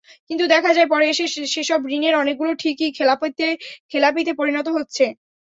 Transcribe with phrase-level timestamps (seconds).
[0.29, 2.89] কিন্তু দেখা যায়, পরে এসে সেসব ঋণের অনেকগুলো ঠিকই
[3.91, 5.05] খেলাপিতে পরিণত হচ্ছে।